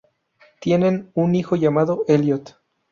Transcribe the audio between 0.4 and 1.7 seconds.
Tienen un hijo